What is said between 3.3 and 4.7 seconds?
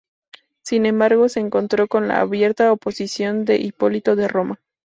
de Hipólito de Roma.